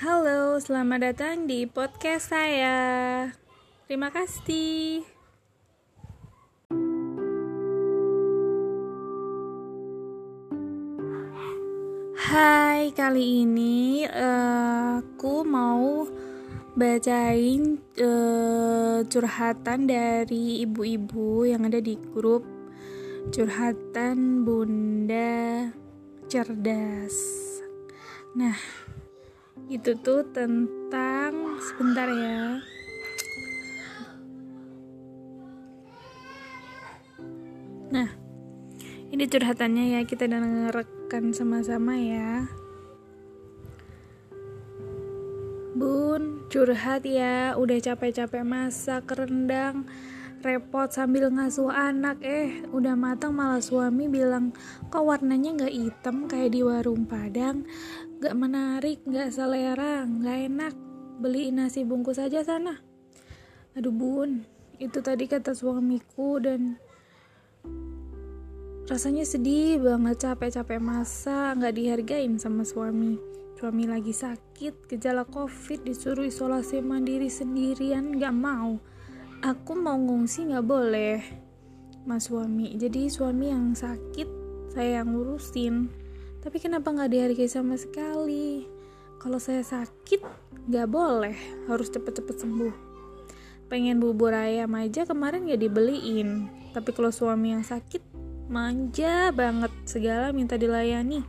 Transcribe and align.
Halo, 0.00 0.56
selamat 0.56 1.12
datang 1.12 1.44
di 1.44 1.68
podcast 1.68 2.32
saya. 2.32 3.28
Terima 3.84 4.08
kasih. 4.08 5.04
Hai, 12.16 12.96
kali 12.96 13.44
ini 13.44 14.08
uh, 14.08 15.04
aku 15.04 15.44
mau 15.44 16.08
bacain 16.72 17.76
uh, 18.00 19.04
curhatan 19.04 19.84
dari 19.84 20.64
ibu-ibu 20.64 21.44
yang 21.44 21.68
ada 21.68 21.76
di 21.76 22.00
grup 22.16 22.48
curhatan 23.36 24.48
Bunda 24.48 25.68
Cerdas. 26.24 27.12
Nah, 28.32 28.79
itu 29.68 29.92
tuh 30.00 30.24
tentang 30.32 31.60
sebentar 31.60 32.08
ya. 32.08 32.62
Nah 37.90 38.08
ini 39.10 39.24
curhatannya 39.26 39.98
ya 39.98 40.00
kita 40.06 40.30
dengarkan 40.30 41.34
sama-sama 41.34 41.98
ya. 41.98 42.46
Bun, 45.70 46.44
curhat 46.50 47.06
ya, 47.06 47.54
udah 47.56 47.78
capek-capek 47.80 48.42
masak 48.44 49.06
rendang, 49.16 49.88
repot 50.42 50.90
sambil 50.90 51.30
ngasuh 51.30 51.70
anak, 51.70 52.20
eh 52.20 52.66
udah 52.74 52.98
matang 52.98 53.32
malah 53.32 53.62
suami 53.62 54.10
bilang 54.10 54.52
kok 54.90 55.06
warnanya 55.06 55.56
nggak 55.56 55.72
hitam 55.72 56.26
kayak 56.26 56.52
di 56.52 56.60
warung 56.60 57.08
Padang, 57.08 57.64
Gak 58.20 58.36
menarik, 58.36 59.00
gak 59.08 59.32
selera, 59.32 60.04
gak 60.04 60.38
enak. 60.52 60.74
Beli 61.24 61.48
nasi 61.56 61.88
bungkus 61.88 62.20
aja 62.20 62.44
sana. 62.44 62.76
Aduh 63.72 63.96
bun, 63.96 64.44
itu 64.76 65.00
tadi 65.00 65.24
kata 65.24 65.56
suamiku 65.56 66.36
dan 66.36 66.76
rasanya 68.92 69.24
sedih 69.24 69.80
banget 69.80 70.20
capek-capek 70.20 70.84
masa 70.84 71.56
gak 71.56 71.72
dihargain 71.72 72.36
sama 72.36 72.60
suami. 72.68 73.16
Suami 73.56 73.88
lagi 73.88 74.12
sakit, 74.12 74.92
gejala 74.92 75.24
covid, 75.24 75.88
disuruh 75.88 76.28
isolasi 76.28 76.84
mandiri 76.84 77.32
sendirian, 77.32 78.20
gak 78.20 78.36
mau. 78.36 78.76
Aku 79.40 79.72
mau 79.72 79.96
ngungsi 79.96 80.52
gak 80.52 80.68
boleh, 80.68 81.24
mas 82.04 82.28
suami. 82.28 82.76
Jadi 82.76 83.08
suami 83.08 83.48
yang 83.48 83.72
sakit, 83.72 84.28
saya 84.76 85.00
yang 85.00 85.16
ngurusin 85.16 85.99
tapi 86.40 86.56
kenapa 86.56 86.88
nggak 86.88 87.12
dihargai 87.12 87.48
sama 87.52 87.76
sekali? 87.76 88.64
Kalau 89.20 89.36
saya 89.36 89.60
sakit, 89.60 90.24
nggak 90.72 90.88
boleh, 90.88 91.36
harus 91.68 91.92
cepet-cepet 91.92 92.40
sembuh. 92.40 92.74
Pengen 93.68 94.00
bubur 94.00 94.32
ayam 94.32 94.72
aja 94.72 95.04
kemarin 95.04 95.44
nggak 95.44 95.60
dibeliin. 95.60 96.48
Tapi 96.72 96.96
kalau 96.96 97.12
suami 97.12 97.52
yang 97.52 97.60
sakit, 97.60 98.00
manja 98.48 99.28
banget, 99.36 99.68
segala 99.84 100.32
minta 100.32 100.56
dilayani. 100.56 101.20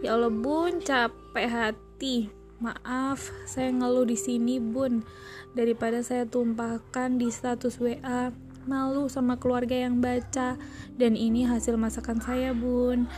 Ya 0.00 0.16
Allah 0.16 0.32
bun, 0.32 0.80
capek 0.80 1.46
hati. 1.52 2.32
Maaf, 2.56 3.28
saya 3.44 3.68
ngeluh 3.68 4.08
di 4.08 4.16
sini 4.16 4.56
bun. 4.56 5.04
Daripada 5.52 6.00
saya 6.00 6.24
tumpahkan 6.24 7.20
di 7.20 7.28
status 7.28 7.76
WA, 7.76 8.32
malu 8.64 9.12
sama 9.12 9.36
keluarga 9.36 9.76
yang 9.76 10.00
baca. 10.00 10.56
Dan 10.96 11.20
ini 11.20 11.44
hasil 11.44 11.76
masakan 11.76 12.24
saya 12.24 12.56
bun 12.56 13.12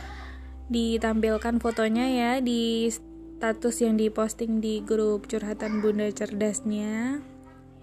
ditampilkan 0.65 1.61
fotonya 1.61 2.05
ya 2.09 2.31
di 2.41 2.89
status 2.89 3.85
yang 3.85 3.99
diposting 3.99 4.63
di 4.63 4.81
grup 4.81 5.29
curhatan 5.29 5.83
bunda 5.83 6.09
cerdasnya. 6.09 7.21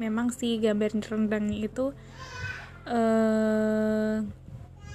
Memang 0.03 0.35
sih 0.35 0.59
gambar 0.59 0.99
rendangnya 0.99 1.69
itu 1.71 1.95
uh, 2.91 4.25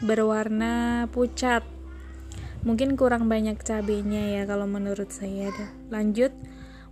berwarna 0.04 1.08
pucat. 1.14 1.64
Mungkin 2.68 3.00
kurang 3.00 3.32
banyak 3.32 3.62
cabenya 3.64 4.42
ya 4.42 4.44
kalau 4.44 4.68
menurut 4.68 5.08
saya 5.14 5.54
lanjut 5.88 6.36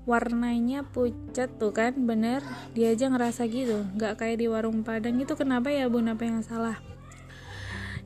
warnanya 0.05 0.85
pucat 0.87 1.49
tuh 1.59 1.75
kan 1.75 1.91
bener? 2.07 2.39
Dia 2.77 2.93
aja 2.93 3.11
ngerasa 3.11 3.49
gitu 3.51 3.83
nggak 3.99 4.21
kayak 4.21 4.39
di 4.39 4.47
warung 4.47 4.85
padang. 4.87 5.19
Itu 5.19 5.35
kenapa 5.35 5.73
ya 5.73 5.91
bun? 5.91 6.07
Apa 6.07 6.23
yang 6.23 6.39
salah 6.45 6.94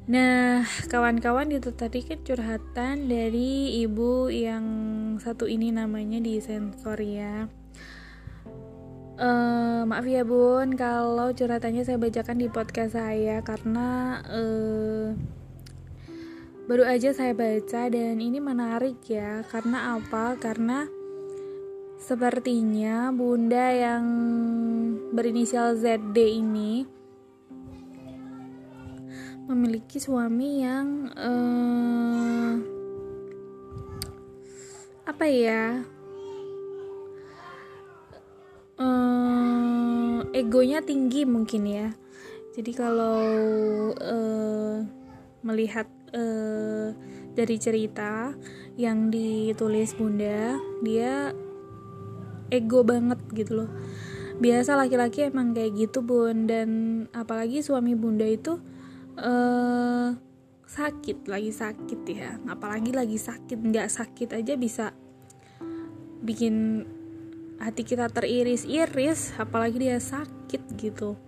Nah, 0.09 0.65
kawan-kawan 0.89 1.53
itu 1.53 1.69
tadi 1.69 2.01
kan 2.01 2.17
curhatan 2.25 3.05
dari 3.05 3.77
ibu 3.85 4.25
yang 4.33 4.65
satu 5.21 5.45
ini 5.45 5.69
namanya 5.69 6.17
di 6.17 6.41
sensor 6.41 6.97
ya. 6.97 7.45
Uh, 9.21 9.85
maaf 9.85 10.09
ya 10.09 10.25
bun, 10.25 10.73
kalau 10.73 11.29
curhatannya 11.29 11.85
saya 11.85 12.01
bacakan 12.01 12.41
di 12.41 12.49
podcast 12.49 12.97
saya 12.97 13.45
karena 13.45 14.17
uh, 14.25 15.13
baru 16.65 16.89
aja 16.89 17.13
saya 17.13 17.37
baca 17.37 17.85
dan 17.93 18.17
ini 18.17 18.41
menarik 18.41 19.05
ya. 19.05 19.45
Karena 19.45 20.01
apa? 20.01 20.41
Karena 20.41 20.89
sepertinya 22.01 23.13
bunda 23.13 23.77
yang 23.77 24.05
berinisial 25.13 25.77
ZD 25.77 26.17
ini 26.17 26.97
memiliki 29.49 29.97
suami 29.97 30.61
yang 30.61 31.09
uh, 31.17 32.53
apa 35.09 35.25
ya? 35.25 35.81
Uh, 38.77 40.21
egonya 40.37 40.85
tinggi 40.85 41.25
mungkin 41.25 41.65
ya. 41.65 41.89
Jadi 42.53 42.71
kalau 42.77 43.25
uh, 43.97 44.85
melihat 45.41 45.89
uh, 46.13 46.93
dari 47.33 47.57
cerita 47.57 48.37
yang 48.77 49.09
ditulis 49.09 49.97
bunda 49.97 50.61
dia 50.85 51.33
ego 52.53 52.85
banget 52.85 53.17
gitu 53.33 53.65
loh. 53.65 53.69
Biasa 54.39 54.77
laki-laki 54.79 55.27
emang 55.27 55.51
kayak 55.57 55.75
gitu 55.75 56.05
bun. 56.05 56.47
Dan 56.47 56.69
apalagi 57.11 57.59
suami 57.59 57.97
bunda 57.97 58.23
itu 58.23 58.61
uh, 59.19 60.15
sakit 60.65 61.27
lagi 61.27 61.51
sakit 61.51 62.01
ya. 62.07 62.39
Apalagi 62.47 62.95
lagi 62.95 63.19
sakit 63.19 63.59
nggak 63.59 63.89
sakit 63.91 64.29
aja 64.39 64.53
bisa 64.55 64.85
bikin 66.23 66.85
hati 67.59 67.83
kita 67.83 68.07
teriris-iris 68.07 69.35
apalagi 69.35 69.89
dia 69.89 69.99
sakit 69.99 70.63
gitu. 70.79 71.19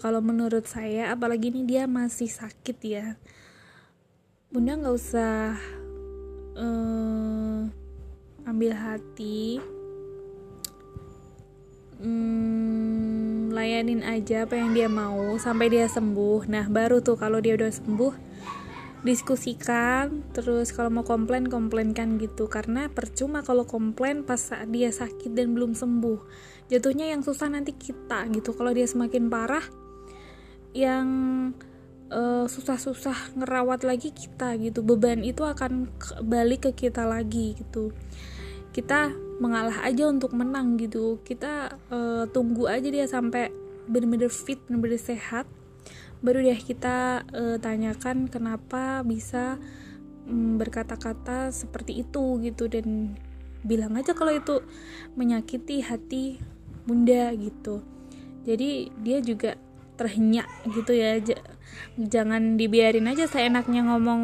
Kalau 0.00 0.24
menurut 0.24 0.64
saya 0.64 1.12
apalagi 1.12 1.52
ini 1.52 1.62
dia 1.68 1.84
masih 1.84 2.26
sakit 2.26 2.78
ya. 2.82 3.06
Bunda 4.48 4.80
nggak 4.80 4.96
usah 4.96 5.54
uh, 6.56 7.60
ambil 8.48 8.72
hati. 8.72 9.60
Hmm, 12.00 12.73
layanin 13.54 14.02
aja 14.02 14.42
apa 14.44 14.58
yang 14.58 14.74
dia 14.74 14.90
mau 14.90 15.38
sampai 15.38 15.70
dia 15.70 15.86
sembuh. 15.86 16.50
Nah 16.50 16.66
baru 16.66 16.98
tuh 16.98 17.14
kalau 17.14 17.38
dia 17.38 17.54
udah 17.54 17.70
sembuh 17.70 18.14
diskusikan. 19.06 20.26
Terus 20.34 20.74
kalau 20.74 20.90
mau 20.90 21.06
komplain 21.06 21.46
komplainkan 21.46 22.18
gitu. 22.18 22.50
Karena 22.50 22.90
percuma 22.90 23.46
kalau 23.46 23.62
komplain 23.62 24.26
pas 24.26 24.42
saat 24.42 24.74
dia 24.74 24.90
sakit 24.90 25.30
dan 25.30 25.54
belum 25.54 25.78
sembuh. 25.78 26.18
Jatuhnya 26.66 27.14
yang 27.14 27.22
susah 27.22 27.46
nanti 27.46 27.70
kita 27.78 28.26
gitu. 28.34 28.50
Kalau 28.58 28.74
dia 28.74 28.90
semakin 28.90 29.30
parah 29.30 29.64
yang 30.74 31.06
uh, 32.10 32.50
susah-susah 32.50 33.38
ngerawat 33.38 33.86
lagi 33.86 34.10
kita 34.10 34.58
gitu. 34.58 34.82
Beban 34.82 35.22
itu 35.22 35.46
akan 35.46 35.94
balik 36.26 36.66
ke 36.66 36.90
kita 36.90 37.06
lagi 37.06 37.54
gitu 37.54 37.94
kita 38.74 39.14
mengalah 39.38 39.86
aja 39.86 40.10
untuk 40.10 40.34
menang 40.34 40.74
gitu. 40.76 41.22
Kita 41.22 41.78
uh, 41.94 42.26
tunggu 42.34 42.66
aja 42.66 42.90
dia 42.90 43.06
sampai 43.06 43.54
bener-bener 43.86 44.28
fit 44.28 44.58
bener-bener 44.66 44.98
sehat. 44.98 45.46
Baru 46.18 46.42
deh 46.42 46.58
kita 46.58 47.22
uh, 47.30 47.56
tanyakan 47.62 48.26
kenapa 48.26 49.06
bisa 49.06 49.62
um, 50.26 50.58
berkata-kata 50.58 51.54
seperti 51.54 52.02
itu 52.02 52.42
gitu 52.42 52.66
dan 52.66 53.14
bilang 53.62 53.94
aja 53.94 54.12
kalau 54.12 54.34
itu 54.34 54.60
menyakiti 55.14 55.86
hati 55.86 56.42
bunda 56.82 57.30
gitu. 57.38 57.80
Jadi 58.42 58.90
dia 59.00 59.22
juga 59.22 59.54
terhenyak 59.94 60.50
gitu 60.74 60.92
ya. 60.92 61.22
J 61.22 61.38
jangan 61.96 62.58
dibiarin 62.58 63.06
aja 63.06 63.30
seenaknya 63.30 63.86
ngomong 63.86 64.22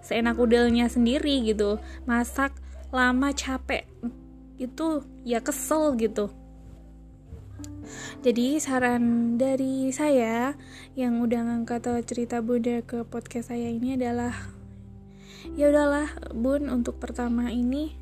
seenak 0.00 0.38
udelnya 0.38 0.86
sendiri 0.86 1.42
gitu. 1.42 1.82
Masak 2.06 2.61
lama 2.92 3.32
capek 3.32 3.88
itu 4.60 5.00
ya 5.24 5.40
kesel 5.40 5.96
gitu. 5.96 6.28
Jadi 8.22 8.60
saran 8.60 9.34
dari 9.40 9.90
saya 9.90 10.54
yang 10.94 11.24
udah 11.24 11.40
ngangkat 11.48 11.88
cerita 12.04 12.44
bunda 12.44 12.84
ke 12.84 13.02
podcast 13.08 13.50
saya 13.50 13.72
ini 13.72 13.96
adalah 13.96 14.36
ya 15.56 15.72
udahlah 15.72 16.08
bun 16.30 16.70
untuk 16.70 17.00
pertama 17.02 17.50
ini 17.50 17.96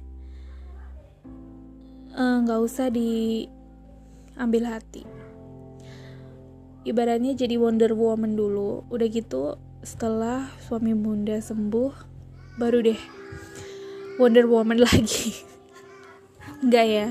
eh, 2.13 2.37
nggak 2.45 2.61
uh, 2.61 2.67
usah 2.67 2.91
diambil 2.91 4.75
hati. 4.75 5.07
Ibaratnya 6.83 7.39
jadi 7.39 7.61
Wonder 7.61 7.95
Woman 7.95 8.35
dulu. 8.35 8.89
Udah 8.91 9.07
gitu 9.07 9.55
setelah 9.87 10.51
suami 10.67 10.93
bunda 10.93 11.41
sembuh 11.41 11.93
baru 12.61 12.85
deh 12.85 13.01
Wonder 14.21 14.45
Woman 14.45 14.77
lagi. 14.87 15.33
Enggak 16.61 16.87
ya. 16.87 17.07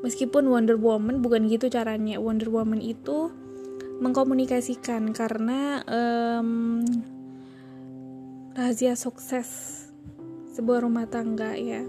Meskipun 0.00 0.48
Wonder 0.48 0.80
Woman 0.80 1.20
bukan 1.20 1.44
gitu 1.52 1.68
caranya. 1.68 2.16
Wonder 2.16 2.48
Woman 2.48 2.80
itu 2.80 3.28
mengkomunikasikan 4.00 5.12
karena 5.12 5.84
um, 5.84 6.80
rahasia 8.56 8.96
sukses 8.96 9.46
sebuah 10.56 10.88
rumah 10.88 11.04
tangga 11.04 11.52
ya. 11.52 11.84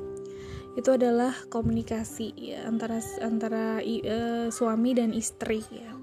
Itu 0.75 0.99
adalah 0.99 1.31
komunikasi 1.47 2.35
ya 2.35 2.67
antara 2.67 2.99
antara 3.23 3.79
uh, 3.79 4.51
suami 4.51 4.91
dan 4.91 5.15
istri 5.15 5.63
ya. 5.71 5.95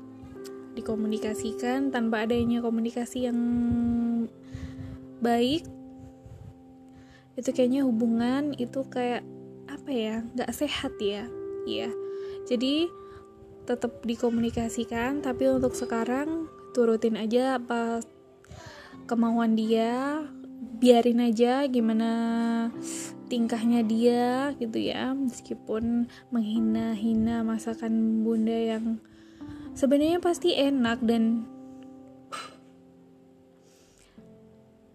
Dikomunikasikan 0.72 1.92
tanpa 1.92 2.24
adanya 2.24 2.64
komunikasi 2.64 3.28
yang 3.28 3.40
baik 5.20 5.75
itu 7.36 7.52
kayaknya 7.52 7.84
hubungan 7.84 8.56
itu 8.56 8.82
kayak 8.88 9.22
apa 9.68 9.90
ya 9.92 10.16
nggak 10.34 10.52
sehat 10.52 10.96
ya. 11.00 11.28
Ya 11.66 11.90
jadi 12.46 12.88
tetap 13.66 14.06
dikomunikasikan 14.06 15.20
tapi 15.20 15.50
untuk 15.50 15.74
sekarang 15.74 16.46
turutin 16.70 17.18
aja 17.18 17.58
apa 17.58 17.98
kemauan 19.10 19.58
dia 19.58 20.22
biarin 20.78 21.18
aja 21.24 21.66
gimana 21.66 22.10
tingkahnya 23.26 23.82
dia 23.82 24.54
gitu 24.56 24.78
ya. 24.78 25.12
Meskipun 25.12 26.06
menghina-hina 26.30 27.42
masakan 27.42 28.22
bunda 28.22 28.54
yang 28.54 29.02
sebenarnya 29.74 30.22
pasti 30.22 30.54
enak 30.54 31.02
dan 31.02 31.44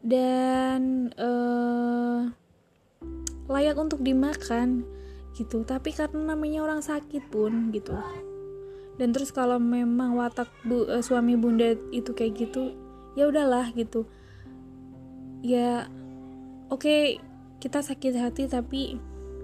dan 0.02 1.14
uh, 1.22 1.91
layak 3.51 3.75
untuk 3.75 4.00
dimakan 4.00 4.88
gitu. 5.36 5.68
Tapi 5.68 5.92
karena 5.92 6.33
namanya 6.33 6.63
orang 6.63 6.80
sakit 6.80 7.27
pun 7.27 7.69
gitu. 7.75 7.92
Dan 8.95 9.12
terus 9.12 9.33
kalau 9.33 9.59
memang 9.59 10.15
watak 10.15 10.48
bu, 10.63 10.88
uh, 10.88 11.03
suami 11.03 11.36
bunda 11.36 11.75
itu 11.92 12.12
kayak 12.15 12.48
gitu 12.48 12.71
ya 13.19 13.27
udahlah 13.27 13.71
gitu. 13.75 14.07
Ya 15.44 15.89
oke 16.71 16.86
okay, 16.86 17.01
kita 17.59 17.83
sakit 17.83 18.13
hati 18.15 18.45
tapi 18.48 19.01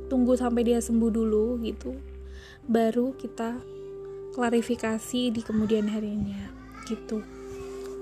tunggu 0.07 0.39
sampai 0.39 0.63
dia 0.63 0.79
sembuh 0.79 1.11
dulu 1.11 1.59
gitu. 1.65 1.95
Baru 2.67 3.15
kita 3.15 3.57
klarifikasi 4.37 5.33
di 5.33 5.41
kemudian 5.41 5.89
harinya 5.89 6.53
gitu. 6.85 7.25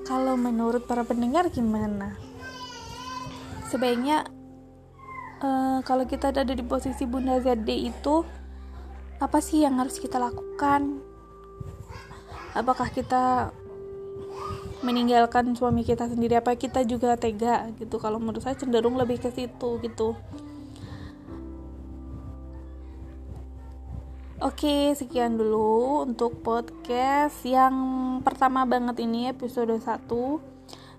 Kalau 0.05 0.37
menurut 0.37 0.85
para 0.85 1.01
pendengar 1.01 1.49
gimana? 1.49 2.13
Sebaiknya 3.71 4.29
uh, 5.45 5.77
kalau 5.85 6.09
kita 6.09 6.33
ada 6.33 6.41
di 6.41 6.65
posisi 6.65 7.05
Bunda 7.05 7.37
ZD 7.37 7.69
itu 7.93 8.25
apa 9.21 9.39
sih 9.39 9.61
yang 9.61 9.77
harus 9.77 10.01
kita 10.01 10.17
lakukan? 10.17 10.99
Apakah 12.57 12.89
kita 12.89 13.53
meninggalkan 14.81 15.53
suami 15.53 15.85
kita 15.85 16.09
sendiri? 16.09 16.39
Apa 16.39 16.57
kita 16.57 16.81
juga 16.83 17.15
tega 17.15 17.69
gitu? 17.77 18.01
Kalau 18.01 18.17
menurut 18.17 18.41
saya 18.41 18.57
cenderung 18.57 18.97
lebih 18.97 19.21
ke 19.21 19.29
situ 19.31 19.69
gitu. 19.83 20.17
Oke, 24.43 24.91
sekian 24.93 25.39
dulu 25.39 26.03
untuk 26.05 26.43
podcast 26.43 27.39
yang 27.47 27.73
pertama 28.19 28.67
banget 28.67 28.99
ini 29.01 29.31
episode 29.31 29.73
1 29.73 30.05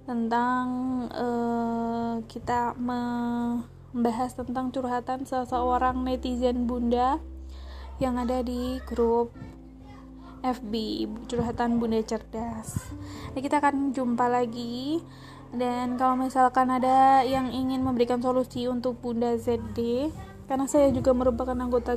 tentang 0.08 0.66
uh, 1.12 2.14
kita 2.26 2.74
membahas 3.96 4.36
tentang 4.36 4.68
curhatan 4.68 5.24
seseorang 5.24 6.04
netizen 6.04 6.68
bunda 6.68 7.16
yang 7.96 8.20
ada 8.20 8.44
di 8.44 8.76
grup 8.84 9.32
FB 10.44 10.74
curhatan 11.32 11.80
Bunda 11.80 12.04
Cerdas. 12.04 12.92
Nah, 13.32 13.40
kita 13.40 13.58
akan 13.58 13.96
jumpa 13.96 14.28
lagi 14.28 15.00
dan 15.56 15.96
kalau 15.96 16.20
misalkan 16.20 16.68
ada 16.68 17.24
yang 17.24 17.48
ingin 17.48 17.80
memberikan 17.80 18.20
solusi 18.20 18.68
untuk 18.68 19.00
Bunda 19.00 19.32
ZD 19.40 20.12
karena 20.44 20.68
saya 20.68 20.92
juga 20.92 21.16
merupakan 21.16 21.56
anggota 21.56 21.96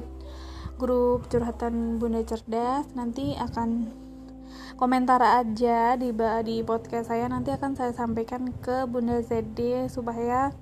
grup 0.79 1.27
curhatan 1.27 1.99
Bunda 1.99 2.23
Cerdas 2.23 2.87
nanti 2.95 3.35
akan 3.35 3.91
komentar 4.79 5.19
aja 5.19 5.99
di 5.99 6.15
di 6.47 6.55
podcast 6.63 7.11
saya 7.11 7.27
nanti 7.27 7.51
akan 7.51 7.75
saya 7.75 7.91
sampaikan 7.91 8.55
ke 8.63 8.87
Bunda 8.87 9.19
ZD 9.19 9.91
supaya 9.91 10.55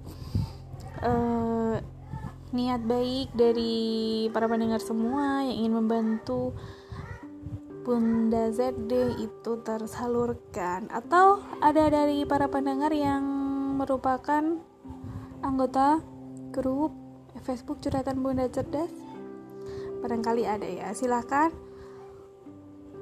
uh, 1.04 1.76
niat 2.56 2.82
baik 2.88 3.36
dari 3.36 4.28
para 4.32 4.48
pendengar 4.48 4.80
semua 4.80 5.44
yang 5.44 5.68
ingin 5.68 5.74
membantu 5.76 6.56
Bunda 7.88 8.52
ZD 8.52 9.16
itu 9.24 9.52
tersalurkan. 9.64 10.92
Atau 10.92 11.40
ada 11.64 11.88
dari 11.88 12.28
para 12.28 12.52
pendengar 12.52 12.92
yang 12.92 13.24
merupakan 13.80 14.60
anggota 15.40 16.04
grup 16.52 16.92
Facebook 17.48 17.80
Curhatan 17.80 18.20
Bunda 18.20 18.52
Cerdas? 18.52 18.92
Barangkali 20.04 20.44
ada 20.44 20.68
ya. 20.68 20.92
Silahkan 20.92 21.56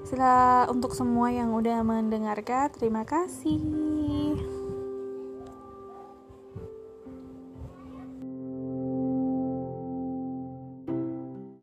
sila 0.05 0.69
untuk 0.69 0.93
semua 0.93 1.33
yang 1.33 1.49
udah 1.57 1.81
mendengarkan 1.81 2.69
terima 2.69 3.01
kasih 3.09 4.37